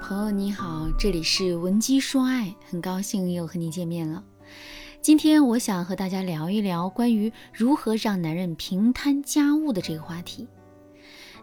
[0.00, 4.22] 朋友你好，这里是文姬说爱，很高兴又和你见面了。
[5.02, 10.46] 今天我想和大家聊一聊关于如何让男人平摊家务的这个话题。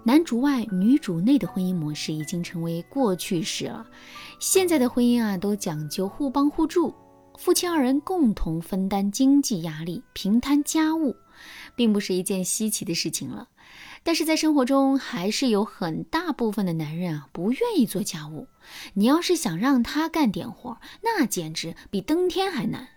[0.03, 3.85] 男主外女主内的婚姻模式已经成为过去式了，
[4.39, 6.93] 现在的婚姻啊都讲究互帮互助，
[7.37, 11.15] 夫妻二人共同分担经济压力，平摊家务，
[11.75, 13.47] 并不是一件稀奇的事情了。
[14.05, 18.47] 但是在生活中，还是有很大部分的男人啊不愿意做家务。
[18.93, 22.87] 你要是想让他干点活，那简直比登天还难。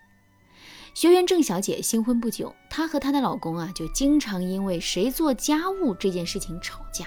[0.92, 7.06] 学员郑小姐新婚不久，她和她的老公啊就经常因为谁做家务这件事情吵架。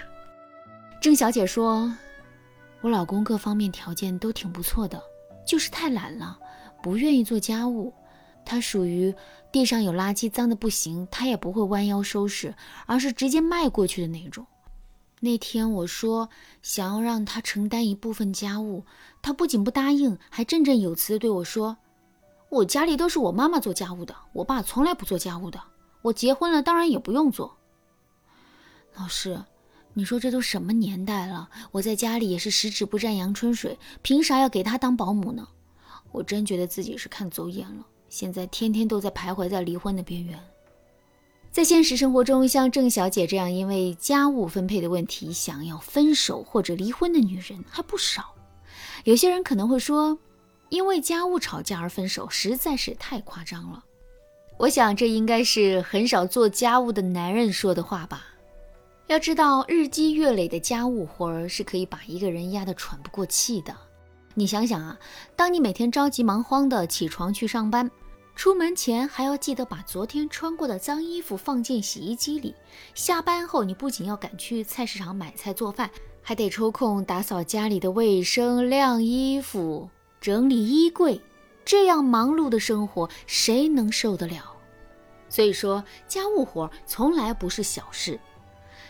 [1.00, 1.96] 郑小姐说
[2.82, 5.00] ：“我老公各方面条件都挺不错的，
[5.46, 6.36] 就是太懒了，
[6.82, 7.94] 不愿意做家务。”
[8.44, 9.14] 他属于
[9.50, 12.54] 地上有垃圾脏的不行，他也不会弯腰收拾，
[12.86, 14.46] 而是直接迈过去的那种。
[15.20, 16.28] 那天我说
[16.62, 18.84] 想要让他承担一部分家务，
[19.22, 21.76] 他不仅不答应，还振振有词地对我说
[22.50, 25.60] ：“我家里都是我妈妈做家务的，我爸从来不做家务的，
[26.02, 27.56] 我结婚了当然也不用做。”
[28.96, 29.40] 老师，
[29.94, 31.48] 你说这都什么年代了？
[31.70, 35.46] 我在家里也是十指不沾阳春水，凭啥要给他当保姆呢？
[36.10, 37.86] 我真觉得自己是看走眼了。
[38.12, 40.38] 现在天天都在徘徊在离婚的边缘。
[41.50, 48.34] 在现实生活中，像郑小姐这样因为家务分配的问题想要分手或者离婚的女人还不少。
[49.04, 50.18] 有些人可能会说，
[50.68, 53.82] 因为家务吵架而分手实在是太夸张了。
[54.58, 58.26] 我想这应该是很少做家务的男人说的话吧。
[59.06, 63.74] 要知道，日积月累的家务活儿是可以把一个人压得喘不过气的。
[64.34, 64.98] 你想想啊，
[65.34, 67.90] 当你每天着急忙慌的起床去上班。
[68.34, 72.54] 出门前还要记得把昨天穿过的脏衣服放进洗衣机里。
[72.94, 75.90] 下班后，你不仅要赶去菜市场买菜做饭，
[76.22, 79.88] 还得抽空打扫家里的卫生、晾衣服、
[80.20, 81.20] 整理衣柜。
[81.64, 84.56] 这样忙碌的生活，谁能受得了？
[85.28, 88.18] 所以说，家务活从来不是小事。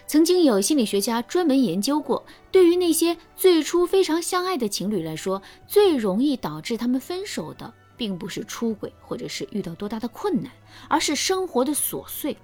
[0.07, 7.73] 曾经有心理学家专门研究过，对于那些最初非常相爱的情侣来说，最容易导致他们分手的。
[7.97, 10.53] 并不是出轨，或者是遇到多大的困难，
[10.89, 12.37] 而是生活的琐碎。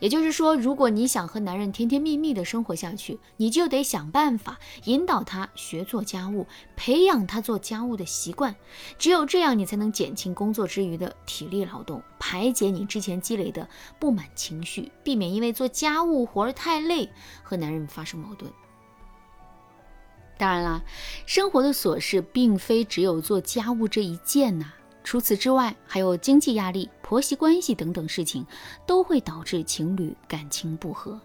[0.00, 6.46] 也就是说，如果你想和男人甜甜蜜蜜的生活下去，你就得想办法引导他学做家务，
[6.76, 8.54] 培养他做家务的习惯。
[8.98, 13.66] 只有这样，你才能减轻工作之余的体力劳动，排解你之前积累的
[13.98, 17.08] 不满情绪，避免因为做家务活太累
[17.42, 18.52] 和男人发生矛盾。
[20.38, 20.82] 当然啦，
[21.26, 24.72] 生活的琐事并非只有做家务这一件呐。
[25.02, 28.46] 除此之外，还有经济压力、婆媳关系等等事情，
[28.86, 31.18] 都会导致情侣感情不和。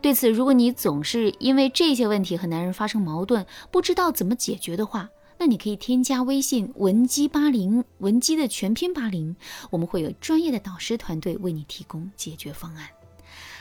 [0.00, 5.08] 对此，如果你总是因为这些问题和男人发生矛盾，不知道怎么解决的话，
[5.38, 9.34] 那你可以添加微信文姬八零，文姬的全拼八零，
[9.70, 12.86] 我们会有专业的导师团队为你提供解决方案。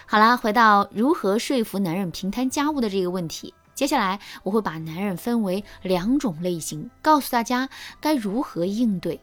[0.06, 9.20] 好啦，回到如何说服男人平摊家务的这个问题，接下来我会把男人分为两种类型，告诉大家该如何应对。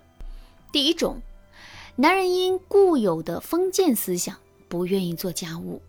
[0.72, 1.22] 第一种，
[1.96, 4.36] 男人因固有的封建思想
[4.68, 5.80] 不愿意做家务，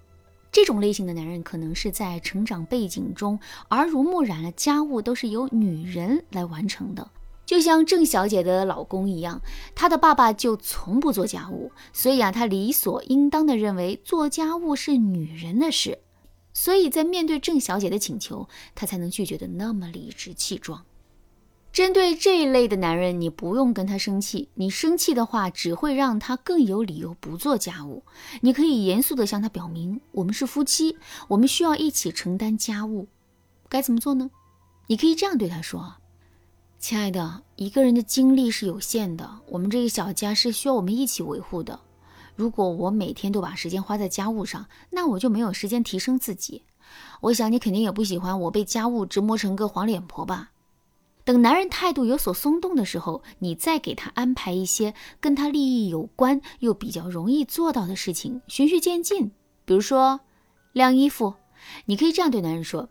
[0.51, 3.39] 这种类型的男人可能是在成长背景中
[3.69, 7.09] 耳濡目染了家务都是由女人来完成的，
[7.45, 9.41] 就像郑小姐的老公一样，
[9.75, 15.99] 她的爸爸就从不做家务，所以啊，他理所应当的认为做家务是女人的事，
[16.61, 20.83] 所以在面对郑小姐的请求，他才能拒绝的那么理直气壮。
[21.71, 28.03] 针对这一类的男人，你不用跟他生气，你生气的话只会让他更有理由不做家务。
[28.41, 30.97] 你可以严肃地向他表明，我们是夫妻，
[31.29, 33.07] 我们需要一起承担家务。
[33.69, 34.29] 该怎么做呢？
[34.87, 35.95] 你可以这样对他说
[36.77, 41.79] ：“亲爱的，一个人的精力是有限的，我们这个小家是需要我们一起维护的。
[42.39, 46.63] 如果我每天都把时间花在家务上，那我就没有时间提升自己。
[47.19, 50.51] 我想你肯定也不喜欢我被家务折磨成个黄脸婆吧。”
[51.25, 59.31] 等男人态度有所松动的时候，你再给他安排一些跟他利益有关又比较容易做到的事情，循序渐进。
[59.65, 60.21] 比如说
[60.71, 61.33] 晾衣服，
[61.87, 62.87] 你可以这样对男人说：“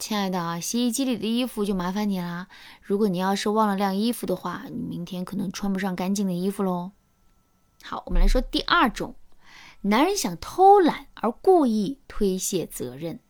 [0.00, 2.48] 亲爱的啊，洗衣机里的衣服就麻烦你啦。
[2.80, 6.92] 如果你要是忘了晾衣服的话，你明天可能穿不上干净的衣服喽。”
[7.86, 9.14] 好，我们来说第二种，
[9.82, 13.20] 男人想偷懒而故意推卸责任。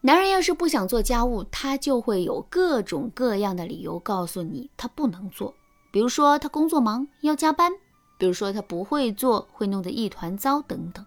[0.00, 5.54] 男人要是不想做家务，他就会有各种各样的理由告诉你他不能做。
[5.92, 7.70] 比如说他工作忙要加班，
[8.18, 11.06] 比如说他不会做会弄得一团糟等等。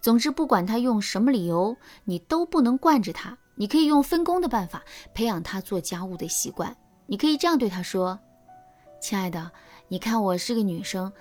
[0.00, 6.76] 总之，不管他用什么理由，你都不能惯着他，你可以用分工的办法培养他做家务的习惯。
[7.06, 8.20] 你可以这样对他说
[9.02, 9.50] ：“亲爱的，
[9.88, 11.12] 你看我是个女生，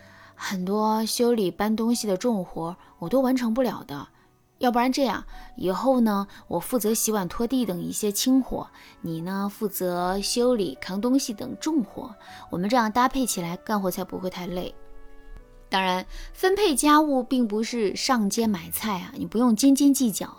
[0.43, 4.07] 很多修理、搬东西的重活我都完成不了的。
[4.57, 5.23] 要不然这样，
[5.55, 8.67] 以后呢，我负责洗碗、拖地等一些轻活，
[9.01, 12.15] 你呢负责修理、扛东西等重活。
[12.49, 14.73] 我们这样搭配起来干活才不会太累。
[15.69, 16.03] 当然，
[16.33, 20.35] 分配家务并不是上街买菜啊，你不用斤斤计较。”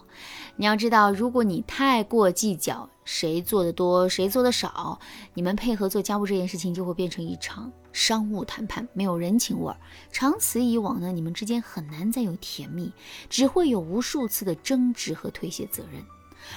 [0.57, 4.99] 你要知道，如果你太过计较谁做的多，谁做的少，
[5.35, 9.77] 你们配合做家务这件事情就会变成一场商务谈判，没有人情味儿。
[10.11, 12.93] 长此以往呢，你们之间很难再有甜蜜，
[13.29, 16.03] 只会有无数次的争执和推卸责任。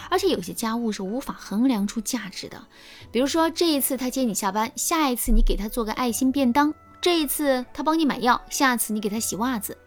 [0.09, 2.67] 而且有些家务是无法衡量出价值的，
[3.11, 9.77] 比如说这一次他接你下班，下一次你给他做个爱心便当；这一次他帮你买药，下次你给他洗袜子。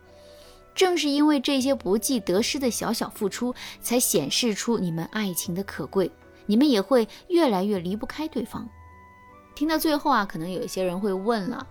[0.72, 6.08] 正是因为这些不计得失的小小付出，才显示出你们爱情的可贵，
[6.48, 8.68] 你们也会越来越离不开对方。
[9.54, 11.66] 听到最后啊，可能有一些人会问了：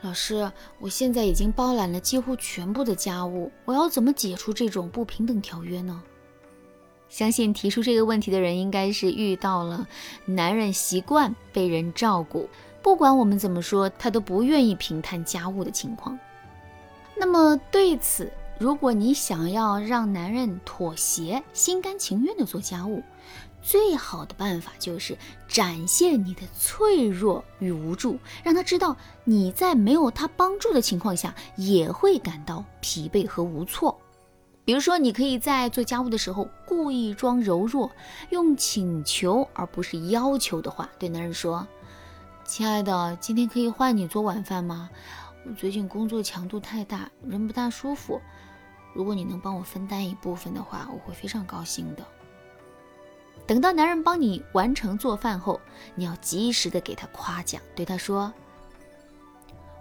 [0.00, 0.50] 老师，
[0.80, 6.02] 我现在已经包揽了几乎全部的家务，我要怎么解除这种不平等条约呢？
[7.08, 9.86] 相信提出这个问题的人，应该是遇到了
[10.24, 12.48] 男人习惯被人照顾，
[12.82, 16.18] 不管我们怎么说，他都不愿意平摊家务的情况。
[17.14, 23.02] 那么对此，如果你想要让男人妥协、心甘情愿地做家务，
[23.62, 25.16] 最好的办法就是
[25.46, 33.96] 展现你的脆弱与无助，让他知道你在没有他帮助的情况下也会感到疲惫和无措。
[34.64, 37.90] 比如说，你可以在做家务的时候故意装柔弱，
[38.30, 41.66] 用请求而不是要求的话对男人说
[42.44, 44.88] ：“亲爱的，今天可以换你做晚饭吗？”
[45.44, 48.20] 我最近工作强度太大，人不大舒服。
[48.94, 52.06] 如果你能帮我分担一部分的话，我会非常高兴的。
[53.46, 55.60] 等到男人帮你完成做饭后，
[55.94, 58.32] 你要及时的给他夸奖，对他说：“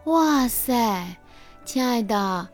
[0.05, 1.17] 哇塞，
[1.63, 2.49] 亲爱的，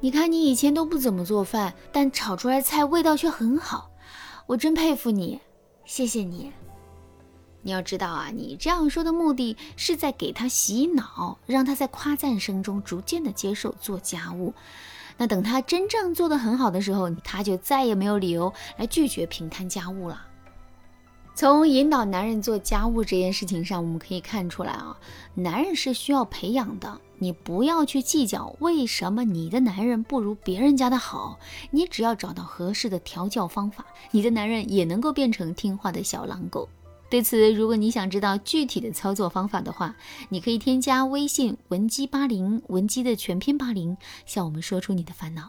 [0.00, 3.90] 你看你以前都不怎么做饭，但炒出来菜味道却很好，
[4.46, 5.40] 我真佩服你，
[5.84, 6.52] 谢谢你。”
[7.64, 14.52] 你要知道啊，你这样说的目的是在给他洗脑，让他在夸赞声中逐渐的接受做家务。
[15.16, 20.26] 那等他真正做得很好的时候，他就再也没有理由来拒绝平摊家务了。
[21.34, 24.96] 从引导男人做家务这件事情上，我们可以看出来啊，
[25.34, 27.00] 男人是需要培养的。
[27.18, 31.38] 你不要去计较为什么你的男人不如别人家的好，
[31.70, 36.68] 你只要找到合适的调教方法，你的男人也能够变成听话的小狼狗。
[37.08, 39.94] 对此，如果你想知道具体的操作方法的话，
[40.28, 43.96] 你可以添加微信文姬八零，文姬的全拼八零，
[44.26, 45.48] 向我们说出你的烦恼。